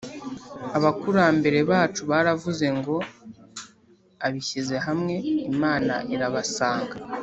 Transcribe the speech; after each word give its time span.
abakurambere 0.77 1.59
bacu 1.71 2.01
baravuze 2.11 2.65
ngo 2.77 2.95
“abishyize 4.25 4.75
hamwe, 4.85 5.15
imana 5.51 5.93
irabasanga” 6.13 6.95